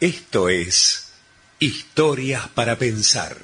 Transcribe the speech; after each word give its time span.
Esto 0.00 0.48
es 0.48 1.12
Historias 1.58 2.48
para 2.48 2.76
Pensar, 2.76 3.36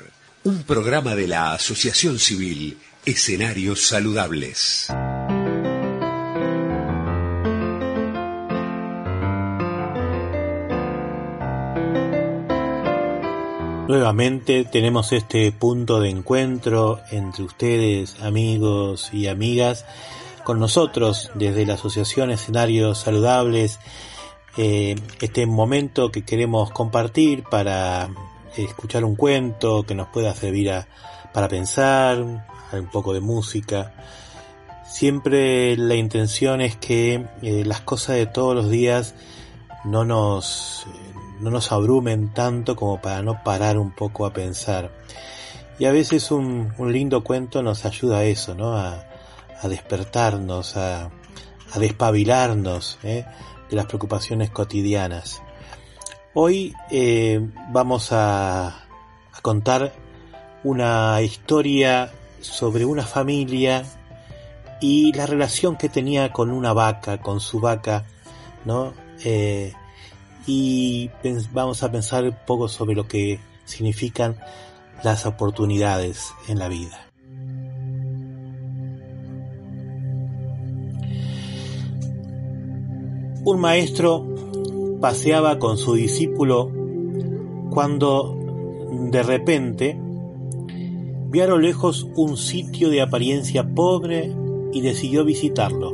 un 0.42 0.62
programa 0.62 1.14
de 1.14 1.28
la 1.28 1.52
Asociación 1.52 2.18
Civil 2.18 2.78
Escenarios 3.04 3.86
Saludables. 3.86 4.88
Nuevamente 13.86 14.64
tenemos 14.64 15.12
este 15.12 15.52
punto 15.52 16.00
de 16.00 16.08
encuentro 16.08 17.02
entre 17.10 17.44
ustedes, 17.44 18.22
amigos 18.22 19.10
y 19.12 19.26
amigas, 19.26 19.84
con 20.42 20.58
nosotros 20.58 21.30
desde 21.34 21.66
la 21.66 21.74
Asociación 21.74 22.30
Escenarios 22.30 23.00
Saludables 23.00 23.78
eh, 24.56 24.96
este 25.20 25.46
momento 25.46 26.10
que 26.10 26.22
queremos 26.22 26.70
compartir 26.70 27.44
para 27.44 28.08
escuchar 28.56 29.04
un 29.04 29.16
cuento 29.16 29.82
que 29.82 29.94
nos 29.94 30.08
pueda 30.08 30.34
servir 30.34 30.72
para 31.32 31.48
pensar, 31.48 32.20
un 32.20 32.86
poco 32.90 33.12
de 33.12 33.20
música. 33.20 33.92
Siempre 34.86 35.76
la 35.76 35.94
intención 35.94 36.60
es 36.60 36.76
que 36.76 37.26
eh, 37.42 37.64
las 37.66 37.82
cosas 37.82 38.16
de 38.16 38.26
todos 38.26 38.54
los 38.54 38.70
días 38.70 39.14
no 39.84 40.04
nos, 40.04 40.86
no 41.40 41.50
nos 41.50 41.70
abrumen 41.72 42.32
tanto 42.32 42.76
como 42.76 43.00
para 43.00 43.22
no 43.22 43.42
parar 43.44 43.78
un 43.78 43.90
poco 43.94 44.24
a 44.24 44.32
pensar. 44.32 44.90
Y 45.78 45.84
a 45.84 45.92
veces 45.92 46.30
un, 46.30 46.72
lindo 46.78 47.22
cuento 47.22 47.62
nos 47.62 47.84
ayuda 47.84 48.18
a 48.18 48.24
eso, 48.24 48.54
¿no? 48.54 48.74
A, 48.76 49.04
despertarnos, 49.64 50.76
a, 50.76 51.10
a 51.72 51.78
despabilarnos, 51.80 52.98
¿eh? 53.02 53.24
De 53.70 53.76
las 53.76 53.86
preocupaciones 53.86 54.50
cotidianas. 54.50 55.42
Hoy 56.34 56.74
eh, 56.90 57.40
vamos 57.70 58.08
a, 58.12 58.82
contar 59.42 59.92
una 60.64 61.22
historia 61.22 62.10
sobre 62.40 62.84
una 62.84 63.04
familia 63.04 63.84
y 64.80 65.12
la 65.12 65.24
relación 65.26 65.76
que 65.76 65.88
tenía 65.88 66.32
con 66.32 66.50
una 66.50 66.72
vaca, 66.72 67.18
con 67.18 67.40
su 67.40 67.60
vaca, 67.60 68.04
¿no? 68.64 68.92
Eh, 69.24 69.72
y 70.46 71.10
vamos 71.52 71.82
a 71.82 71.92
pensar 71.92 72.24
un 72.24 72.36
poco 72.46 72.68
sobre 72.68 72.96
lo 72.96 73.06
que 73.06 73.38
significan 73.64 74.36
las 75.02 75.26
oportunidades 75.26 76.32
en 76.48 76.58
la 76.58 76.68
vida. 76.68 77.05
Un 83.46 83.60
maestro 83.60 84.26
paseaba 85.00 85.60
con 85.60 85.78
su 85.78 85.94
discípulo 85.94 86.68
cuando 87.70 88.36
de 89.12 89.22
repente 89.22 89.96
vio 91.28 91.44
a 91.44 91.46
lo 91.46 91.56
lejos 91.56 92.08
un 92.16 92.36
sitio 92.36 92.90
de 92.90 93.02
apariencia 93.02 93.72
pobre 93.72 94.34
y 94.72 94.80
decidió 94.80 95.24
visitarlo. 95.24 95.92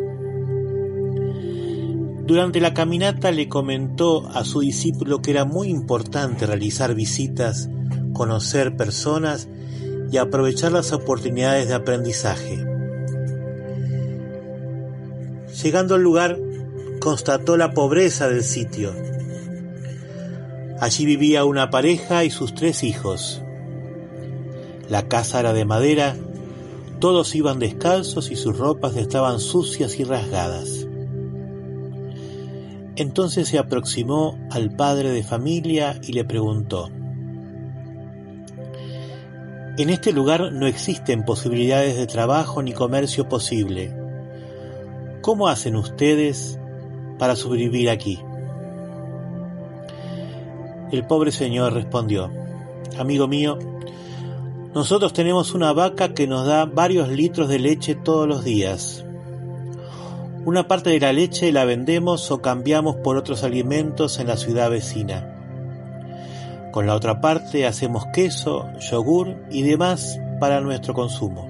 Durante 2.24 2.58
la 2.58 2.72
caminata 2.72 3.30
le 3.32 3.50
comentó 3.50 4.26
a 4.28 4.44
su 4.44 4.60
discípulo 4.60 5.20
que 5.20 5.32
era 5.32 5.44
muy 5.44 5.68
importante 5.68 6.46
realizar 6.46 6.94
visitas, 6.94 7.68
conocer 8.14 8.78
personas 8.78 9.50
y 10.10 10.16
aprovechar 10.16 10.72
las 10.72 10.90
oportunidades 10.92 11.68
de 11.68 11.74
aprendizaje. 11.74 12.64
Llegando 15.62 15.96
al 15.96 16.02
lugar, 16.02 16.38
constató 17.02 17.56
la 17.56 17.72
pobreza 17.72 18.28
del 18.28 18.44
sitio. 18.44 18.94
Allí 20.78 21.04
vivía 21.04 21.44
una 21.44 21.68
pareja 21.68 22.22
y 22.22 22.30
sus 22.30 22.54
tres 22.54 22.84
hijos. 22.84 23.42
La 24.88 25.08
casa 25.08 25.40
era 25.40 25.52
de 25.52 25.64
madera, 25.64 26.14
todos 27.00 27.34
iban 27.34 27.58
descalzos 27.58 28.30
y 28.30 28.36
sus 28.36 28.56
ropas 28.56 28.94
estaban 28.96 29.40
sucias 29.40 29.98
y 29.98 30.04
rasgadas. 30.04 30.86
Entonces 32.94 33.48
se 33.48 33.58
aproximó 33.58 34.38
al 34.52 34.70
padre 34.76 35.10
de 35.10 35.24
familia 35.24 35.98
y 36.04 36.12
le 36.12 36.24
preguntó, 36.24 36.88
En 39.76 39.90
este 39.90 40.12
lugar 40.12 40.52
no 40.52 40.68
existen 40.68 41.24
posibilidades 41.24 41.96
de 41.96 42.06
trabajo 42.06 42.62
ni 42.62 42.72
comercio 42.72 43.28
posible. 43.28 43.92
¿Cómo 45.20 45.48
hacen 45.48 45.74
ustedes 45.74 46.60
para 47.22 47.36
sobrevivir 47.36 47.88
aquí? 47.88 48.18
El 50.90 51.06
pobre 51.06 51.30
señor 51.30 51.72
respondió, 51.72 52.32
Amigo 52.98 53.28
mío, 53.28 53.60
nosotros 54.74 55.12
tenemos 55.12 55.54
una 55.54 55.72
vaca 55.72 56.14
que 56.14 56.26
nos 56.26 56.48
da 56.48 56.64
varios 56.64 57.10
litros 57.10 57.48
de 57.48 57.60
leche 57.60 57.94
todos 57.94 58.26
los 58.26 58.42
días. 58.42 59.04
Una 60.44 60.66
parte 60.66 60.90
de 60.90 60.98
la 60.98 61.12
leche 61.12 61.52
la 61.52 61.64
vendemos 61.64 62.28
o 62.32 62.42
cambiamos 62.42 62.96
por 62.96 63.16
otros 63.16 63.44
alimentos 63.44 64.18
en 64.18 64.26
la 64.26 64.36
ciudad 64.36 64.68
vecina. 64.68 65.28
Con 66.72 66.88
la 66.88 66.96
otra 66.96 67.20
parte 67.20 67.68
hacemos 67.68 68.04
queso, 68.12 68.66
yogur 68.90 69.36
y 69.48 69.62
demás 69.62 70.18
para 70.40 70.60
nuestro 70.60 70.92
consumo. 70.92 71.48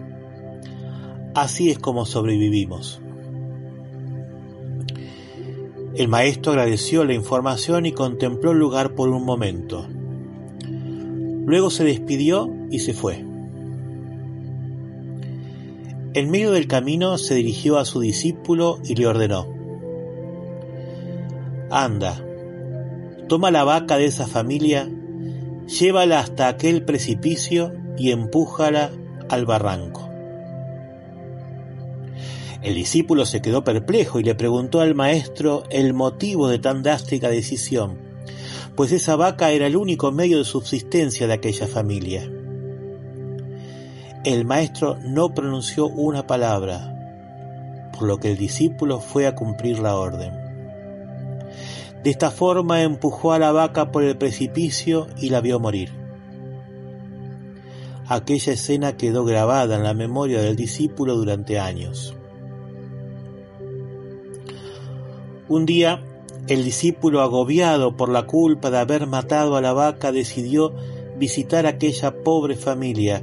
Así 1.34 1.70
es 1.70 1.78
como 1.78 2.04
sobrevivimos. 2.04 3.01
El 5.94 6.08
maestro 6.08 6.52
agradeció 6.52 7.04
la 7.04 7.12
información 7.12 7.84
y 7.84 7.92
contempló 7.92 8.52
el 8.52 8.58
lugar 8.58 8.94
por 8.94 9.10
un 9.10 9.26
momento. 9.26 9.86
Luego 11.44 11.68
se 11.68 11.84
despidió 11.84 12.50
y 12.70 12.78
se 12.78 12.94
fue. 12.94 13.24
En 16.14 16.30
medio 16.30 16.52
del 16.52 16.66
camino 16.66 17.18
se 17.18 17.34
dirigió 17.34 17.78
a 17.78 17.84
su 17.84 18.00
discípulo 18.00 18.78
y 18.84 18.94
le 18.94 19.06
ordenó, 19.06 19.46
Anda, 21.70 22.22
toma 23.28 23.50
la 23.50 23.64
vaca 23.64 23.96
de 23.96 24.06
esa 24.06 24.26
familia, 24.26 24.90
llévala 25.66 26.20
hasta 26.20 26.48
aquel 26.48 26.84
precipicio 26.84 27.72
y 27.98 28.10
empújala 28.12 28.90
al 29.28 29.46
barranco. 29.46 30.11
El 32.62 32.76
discípulo 32.76 33.26
se 33.26 33.42
quedó 33.42 33.64
perplejo 33.64 34.20
y 34.20 34.22
le 34.22 34.36
preguntó 34.36 34.80
al 34.80 34.94
maestro 34.94 35.64
el 35.70 35.94
motivo 35.94 36.48
de 36.48 36.60
tan 36.60 36.84
drástica 36.84 37.28
decisión, 37.28 37.98
pues 38.76 38.92
esa 38.92 39.16
vaca 39.16 39.50
era 39.50 39.66
el 39.66 39.76
único 39.76 40.12
medio 40.12 40.38
de 40.38 40.44
subsistencia 40.44 41.26
de 41.26 41.32
aquella 41.32 41.66
familia. 41.66 42.30
El 44.24 44.44
maestro 44.44 44.96
no 45.02 45.34
pronunció 45.34 45.88
una 45.88 46.28
palabra, 46.28 47.90
por 47.92 48.06
lo 48.06 48.18
que 48.18 48.30
el 48.30 48.38
discípulo 48.38 49.00
fue 49.00 49.26
a 49.26 49.34
cumplir 49.34 49.80
la 49.80 49.96
orden. 49.96 50.32
De 52.04 52.10
esta 52.10 52.30
forma 52.30 52.82
empujó 52.82 53.32
a 53.32 53.40
la 53.40 53.50
vaca 53.50 53.90
por 53.90 54.04
el 54.04 54.16
precipicio 54.16 55.08
y 55.16 55.30
la 55.30 55.40
vio 55.40 55.58
morir. 55.58 55.90
Aquella 58.06 58.52
escena 58.52 58.96
quedó 58.96 59.24
grabada 59.24 59.74
en 59.74 59.82
la 59.82 59.94
memoria 59.94 60.40
del 60.40 60.54
discípulo 60.54 61.16
durante 61.16 61.58
años. 61.58 62.14
Un 65.52 65.66
día, 65.66 66.02
el 66.48 66.64
discípulo, 66.64 67.20
agobiado 67.20 67.94
por 67.94 68.08
la 68.08 68.22
culpa 68.22 68.70
de 68.70 68.78
haber 68.78 69.06
matado 69.06 69.54
a 69.54 69.60
la 69.60 69.74
vaca, 69.74 70.10
decidió 70.10 70.72
visitar 71.18 71.66
aquella 71.66 72.22
pobre 72.22 72.56
familia 72.56 73.22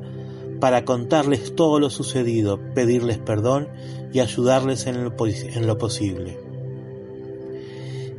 para 0.59 0.85
contarles 0.85 1.55
todo 1.55 1.79
lo 1.79 1.89
sucedido, 1.89 2.59
pedirles 2.75 3.17
perdón 3.17 3.67
y 4.13 4.19
ayudarles 4.19 4.85
en 4.85 5.05
lo, 5.05 5.15
en 5.25 5.65
lo 5.65 5.79
posible. 5.79 6.37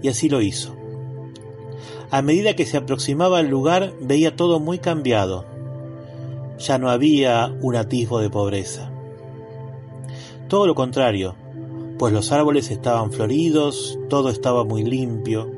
Y 0.02 0.08
así 0.08 0.28
lo 0.28 0.42
hizo. 0.42 0.74
A 2.10 2.20
medida 2.20 2.56
que 2.56 2.66
se 2.66 2.78
aproximaba 2.78 3.38
al 3.38 3.46
lugar, 3.46 3.92
veía 4.00 4.34
todo 4.34 4.58
muy 4.58 4.80
cambiado. 4.80 5.44
Ya 6.58 6.78
no 6.78 6.90
había 6.90 7.54
un 7.60 7.76
atisbo 7.76 8.18
de 8.18 8.28
pobreza. 8.28 8.90
Todo 10.48 10.66
lo 10.66 10.74
contrario, 10.74 11.36
pues 12.00 12.14
los 12.14 12.32
árboles 12.32 12.70
estaban 12.70 13.12
floridos, 13.12 13.98
todo 14.08 14.30
estaba 14.30 14.64
muy 14.64 14.84
limpio. 14.84 15.50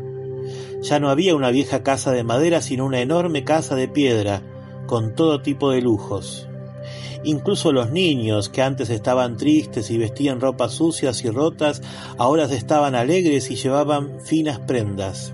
Ya 0.81 0.99
no 0.99 1.09
había 1.09 1.37
una 1.37 1.53
vieja 1.53 1.85
casa 1.85 2.11
de 2.11 2.25
madera, 2.25 2.61
sino 2.61 2.85
una 2.85 2.99
enorme 2.99 3.45
casa 3.45 3.77
de 3.77 3.87
piedra, 3.87 4.43
con 4.89 5.15
todo 5.15 5.41
tipo 5.41 5.71
de 5.71 5.81
lujos. 5.83 6.49
Incluso 7.23 7.71
los 7.71 7.93
niños, 7.93 8.49
que 8.49 8.61
antes 8.61 8.91
estaban 8.91 9.37
tristes 9.37 9.89
y 9.93 9.99
vestían 9.99 10.41
ropas 10.41 10.73
sucias 10.73 11.25
y 11.25 11.31
rotas, 11.31 11.81
ahora 12.19 12.47
estaban 12.47 12.97
alegres 12.97 13.49
y 13.53 13.55
llevaban 13.55 14.19
finas 14.25 14.59
prendas. 14.59 15.33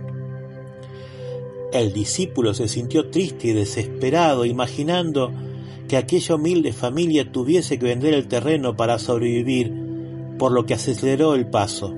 El 1.73 1.95
discípulo 1.95 2.53
se 2.53 2.69
sintió 2.69 3.09
triste 3.09 3.49
y 3.49 3.53
desesperado, 3.55 4.45
imaginando 4.45 5.33
que 5.89 5.97
aquella 5.97 6.35
humilde 6.35 6.75
familia 6.75 7.33
tuviese 7.33 7.79
que 7.79 7.87
vender 7.87 8.13
el 8.13 8.29
terreno 8.29 8.77
para 8.77 8.99
sobrevivir 8.99 9.88
por 10.39 10.53
lo 10.53 10.65
que 10.65 10.75
aceleró 10.75 11.35
el 11.35 11.49
paso. 11.49 11.95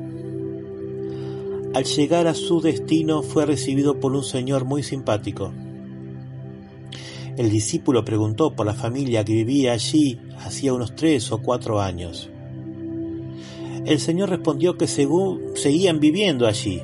Al 1.73 1.85
llegar 1.85 2.27
a 2.27 2.35
su 2.35 2.61
destino 2.61 3.23
fue 3.23 3.47
recibido 3.47 4.01
por 4.01 4.13
un 4.13 4.25
señor 4.25 4.65
muy 4.65 4.83
simpático. 4.83 5.53
El 7.37 7.49
discípulo 7.49 8.05
preguntó 8.05 8.57
por 8.57 8.67
la 8.67 8.75
familia 8.75 9.25
que 9.25 9.33
vivía 9.33 9.73
allí 9.73 10.19
hacía 10.39 10.75
unos 10.75 10.97
tres 10.97 11.31
o 11.31 11.39
cuatro 11.39 11.81
años. 11.81 12.29
El 13.87 13.99
señor 13.99 14.31
respondió 14.31 14.77
que 14.77 14.87
según 14.87 15.53
seguían 15.55 16.01
viviendo 16.01 16.47
allí. 16.47 16.83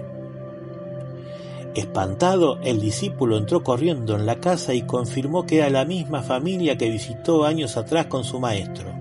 Espantado, 1.74 2.58
el 2.62 2.80
discípulo 2.80 3.36
entró 3.36 3.62
corriendo 3.62 4.16
en 4.16 4.24
la 4.24 4.40
casa 4.40 4.72
y 4.72 4.82
confirmó 4.82 5.44
que 5.44 5.58
era 5.58 5.68
la 5.68 5.84
misma 5.84 6.22
familia 6.22 6.78
que 6.78 6.90
visitó 6.90 7.44
años 7.44 7.76
atrás 7.76 8.06
con 8.06 8.24
su 8.24 8.40
maestro. 8.40 8.95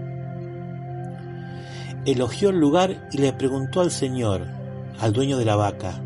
Elogió 2.05 2.49
el 2.49 2.59
lugar 2.59 3.09
y 3.11 3.17
le 3.17 3.33
preguntó 3.33 3.81
al 3.81 3.89
señor, 3.89 4.45
al 4.99 5.11
dueño 5.11 5.37
de 5.37 5.45
la 5.45 5.55
vaca. 5.55 6.03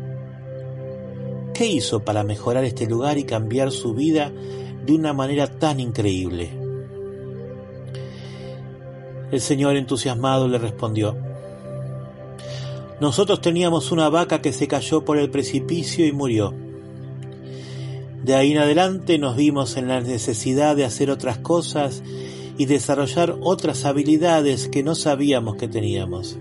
¿Qué 1.52 1.66
hizo 1.66 2.04
para 2.06 2.24
mejorar 2.24 2.64
este 2.64 2.86
lugar 2.86 3.18
y 3.18 3.24
cambiar 3.24 3.70
su 3.70 3.92
vida 3.92 4.32
de 4.86 4.94
una 4.94 5.12
manera 5.12 5.46
tan 5.46 5.78
increíble? 5.78 6.50
El 9.30 9.42
señor 9.42 9.76
entusiasmado 9.76 10.48
le 10.48 10.56
respondió, 10.56 11.18
Nosotros 12.98 13.42
teníamos 13.42 13.92
una 13.92 14.08
vaca 14.08 14.40
que 14.40 14.54
se 14.54 14.68
cayó 14.68 15.04
por 15.04 15.18
el 15.18 15.30
precipicio 15.30 16.06
y 16.06 16.12
murió. 16.12 16.54
De 18.24 18.34
ahí 18.34 18.52
en 18.52 18.58
adelante 18.58 19.18
nos 19.18 19.36
vimos 19.36 19.76
en 19.76 19.88
la 19.88 20.00
necesidad 20.00 20.76
de 20.76 20.86
hacer 20.86 21.10
otras 21.10 21.38
cosas 21.38 22.02
y 22.60 22.66
desarrollar 22.66 23.38
otras 23.40 23.86
habilidades 23.86 24.68
que 24.68 24.82
no 24.82 24.94
sabíamos 24.94 25.56
que 25.56 25.66
teníamos. 25.66 26.38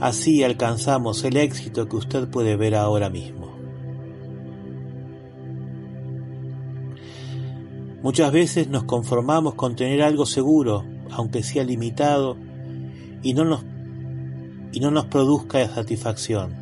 Así 0.00 0.42
alcanzamos 0.42 1.22
el 1.22 1.36
éxito 1.36 1.88
que 1.88 1.94
usted 1.94 2.28
puede 2.28 2.56
ver 2.56 2.74
ahora 2.74 3.08
mismo. 3.08 3.54
Muchas 8.02 8.32
veces 8.32 8.66
nos 8.66 8.82
conformamos 8.82 9.54
con 9.54 9.76
tener 9.76 10.02
algo 10.02 10.26
seguro, 10.26 10.84
aunque 11.12 11.44
sea 11.44 11.62
limitado, 11.62 12.36
y 13.22 13.32
no 13.32 13.44
nos, 13.44 13.62
y 14.72 14.80
no 14.80 14.90
nos 14.90 15.04
produzca 15.04 15.68
satisfacción. 15.68 16.56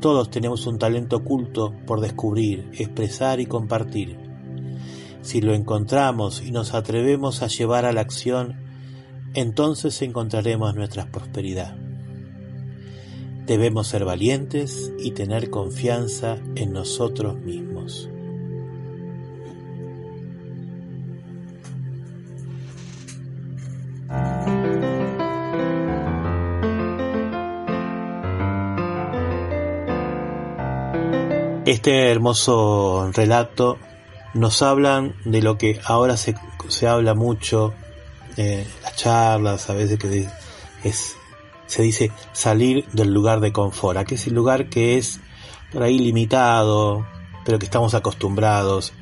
Todos 0.00 0.30
tenemos 0.30 0.64
un 0.68 0.78
talento 0.78 1.16
oculto 1.16 1.74
por 1.88 2.00
descubrir, 2.00 2.70
expresar 2.74 3.40
y 3.40 3.46
compartir. 3.46 4.27
Si 5.22 5.40
lo 5.40 5.54
encontramos 5.54 6.42
y 6.42 6.50
nos 6.50 6.74
atrevemos 6.74 7.42
a 7.42 7.48
llevar 7.48 7.84
a 7.84 7.92
la 7.92 8.00
acción, 8.00 8.56
entonces 9.34 10.00
encontraremos 10.02 10.74
nuestra 10.74 11.10
prosperidad. 11.10 11.76
Debemos 13.46 13.86
ser 13.88 14.04
valientes 14.04 14.92
y 14.98 15.12
tener 15.12 15.50
confianza 15.50 16.38
en 16.54 16.72
nosotros 16.72 17.38
mismos. 17.38 18.10
Este 31.64 32.10
hermoso 32.10 33.10
relato 33.12 33.78
nos 34.34 34.62
hablan 34.62 35.14
de 35.24 35.42
lo 35.42 35.58
que 35.58 35.80
ahora 35.84 36.16
se, 36.16 36.34
se 36.68 36.86
habla 36.86 37.14
mucho 37.14 37.74
las 38.36 38.94
charlas, 38.96 39.68
a 39.68 39.74
veces 39.74 39.98
que 39.98 40.28
es, 40.84 41.16
se 41.66 41.82
dice 41.82 42.12
salir 42.32 42.86
del 42.92 43.12
lugar 43.12 43.40
de 43.40 43.52
confort, 43.52 44.06
que 44.06 44.14
es 44.14 44.26
el 44.26 44.34
lugar 44.34 44.68
que 44.68 44.96
es 44.96 45.20
por 45.72 45.82
ahí 45.82 45.98
limitado, 45.98 47.06
pero 47.44 47.58
que 47.58 47.64
estamos 47.64 47.94
acostumbrados. 47.94 48.92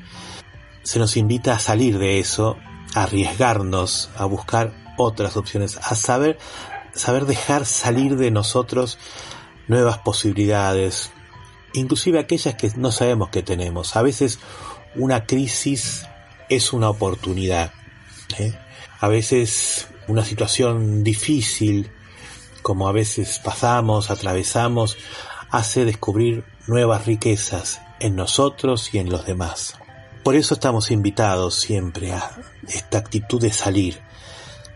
Se 0.83 0.99
nos 0.99 1.17
invita 1.17 1.53
a 1.53 1.59
salir 1.59 1.99
de 1.99 2.19
eso, 2.19 2.57
a 2.95 3.03
arriesgarnos, 3.03 4.09
a 4.17 4.25
buscar 4.25 4.73
otras 4.97 5.37
opciones, 5.37 5.77
a 5.77 5.95
saber, 5.95 6.39
saber 6.93 7.25
dejar 7.25 7.65
salir 7.65 8.17
de 8.17 8.31
nosotros 8.31 8.97
nuevas 9.67 9.99
posibilidades, 9.99 11.11
inclusive 11.73 12.19
aquellas 12.19 12.55
que 12.55 12.71
no 12.75 12.91
sabemos 12.91 13.29
que 13.29 13.43
tenemos. 13.43 13.95
A 13.95 14.01
veces 14.01 14.39
una 14.95 15.25
crisis 15.25 16.05
es 16.49 16.73
una 16.73 16.89
oportunidad. 16.89 17.71
¿eh? 18.39 18.53
a 18.99 19.07
veces 19.07 19.87
una 20.07 20.23
situación 20.23 21.03
difícil, 21.03 21.91
como 22.61 22.87
a 22.87 22.91
veces 22.91 23.39
pasamos, 23.43 24.09
atravesamos, 24.09 24.97
hace 25.49 25.85
descubrir 25.85 26.43
nuevas 26.65 27.05
riquezas 27.05 27.81
en 27.99 28.15
nosotros 28.15 28.93
y 28.93 28.99
en 28.99 29.09
los 29.09 29.25
demás. 29.25 29.75
Por 30.23 30.35
eso 30.35 30.55
estamos 30.55 30.91
invitados 30.91 31.55
siempre 31.55 32.11
a 32.11 32.31
esta 32.67 32.97
actitud 32.97 33.41
de 33.41 33.53
salir, 33.53 34.01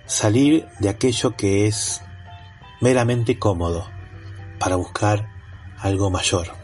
salir 0.05 0.67
de 0.79 0.89
aquello 0.89 1.35
que 1.35 1.67
es 1.67 2.01
meramente 2.79 3.37
cómodo 3.37 3.89
para 4.59 4.75
buscar 4.75 5.27
algo 5.79 6.09
mayor. 6.09 6.60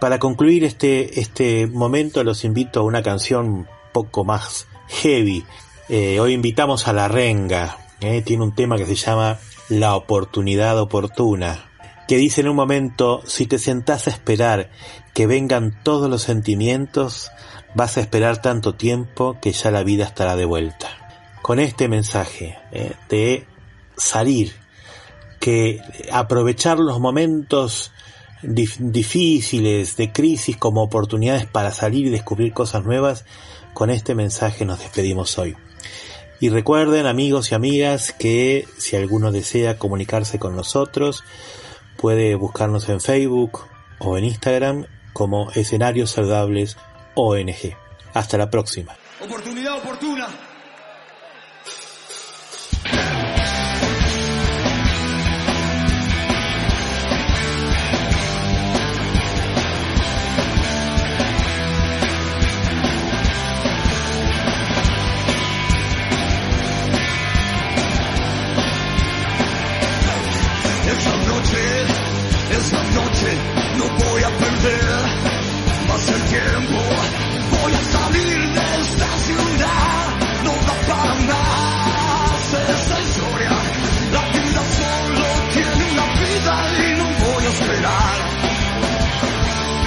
Para 0.00 0.18
concluir 0.18 0.64
este, 0.64 1.20
este 1.20 1.66
momento 1.66 2.24
los 2.24 2.44
invito 2.44 2.80
a 2.80 2.84
una 2.84 3.02
canción 3.02 3.68
poco 3.92 4.24
más 4.24 4.66
heavy 4.88 5.44
eh, 5.90 6.18
hoy 6.18 6.32
invitamos 6.32 6.88
a 6.88 6.94
la 6.94 7.08
renga, 7.08 7.76
eh, 8.00 8.22
tiene 8.22 8.42
un 8.42 8.54
tema 8.54 8.78
que 8.78 8.86
se 8.86 8.94
llama 8.94 9.38
La 9.68 9.96
oportunidad 9.96 10.78
oportuna, 10.78 11.70
que 12.08 12.16
dice 12.16 12.40
en 12.40 12.48
un 12.48 12.56
momento, 12.56 13.20
si 13.26 13.46
te 13.46 13.58
sentás 13.58 14.06
a 14.06 14.10
esperar 14.10 14.70
que 15.12 15.26
vengan 15.26 15.78
todos 15.82 16.08
los 16.08 16.22
sentimientos, 16.22 17.30
vas 17.74 17.98
a 17.98 18.00
esperar 18.00 18.40
tanto 18.40 18.76
tiempo 18.76 19.36
que 19.42 19.52
ya 19.52 19.70
la 19.70 19.82
vida 19.82 20.04
estará 20.04 20.36
de 20.36 20.46
vuelta. 20.46 20.88
Con 21.42 21.60
este 21.60 21.86
mensaje 21.88 22.56
eh, 22.72 22.94
de 23.10 23.46
salir, 23.94 24.54
que 25.38 25.82
aprovechar 26.10 26.78
los 26.78 26.98
momentos 26.98 27.92
difíciles, 28.46 29.96
de 29.96 30.12
crisis 30.12 30.56
como 30.56 30.82
oportunidades 30.82 31.46
para 31.46 31.72
salir 31.72 32.06
y 32.06 32.10
descubrir 32.10 32.52
cosas 32.52 32.84
nuevas, 32.84 33.24
con 33.72 33.90
este 33.90 34.14
mensaje 34.14 34.64
nos 34.64 34.80
despedimos 34.80 35.38
hoy. 35.38 35.56
Y 36.40 36.48
recuerden 36.48 37.06
amigos 37.06 37.50
y 37.50 37.54
amigas 37.54 38.12
que 38.12 38.66
si 38.76 38.96
alguno 38.96 39.32
desea 39.32 39.78
comunicarse 39.78 40.38
con 40.38 40.56
nosotros, 40.56 41.24
puede 41.96 42.34
buscarnos 42.34 42.88
en 42.88 43.00
Facebook 43.00 43.60
o 43.98 44.18
en 44.18 44.24
Instagram 44.24 44.86
como 45.12 45.50
Escenarios 45.52 46.10
Saludables 46.10 46.76
ONG. 47.14 47.76
Hasta 48.12 48.36
la 48.36 48.50
próxima. 48.50 48.96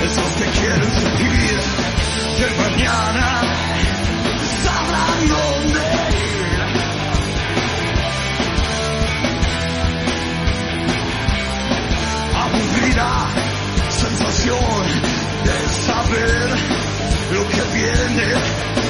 esos 0.08 0.32
que 0.38 0.46
quieren 0.46 0.92
seguir, 0.92 1.60
que 2.38 2.48
mañana 2.62 3.42
sabrán 4.64 5.20
dónde 5.28 5.82
ir. 6.16 6.60
Aburrida 12.44 13.12
sensación 13.90 14.84
de 15.44 15.58
saber 15.70 16.48
lo 17.34 17.42
que 17.50 17.62
viene. 17.74 18.87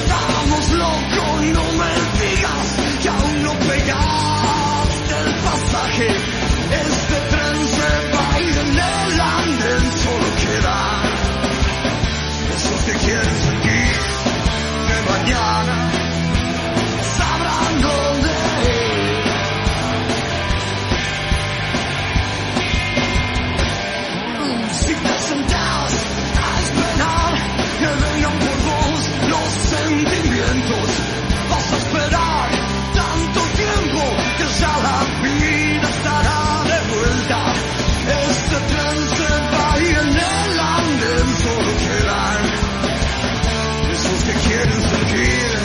te 44.28 44.34
quieren 44.40 44.82
seguir, 44.82 45.58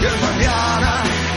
y 0.00 0.06
es 0.06 0.20
mañana. 0.22 1.29